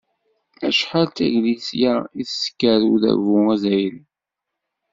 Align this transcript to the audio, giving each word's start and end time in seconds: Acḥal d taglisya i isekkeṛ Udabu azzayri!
Acḥal 0.67 1.05
d 1.07 1.11
taglisya 1.17 1.93
i 2.05 2.07
isekkeṛ 2.21 2.81
Udabu 2.93 3.35
azzayri! 3.53 4.01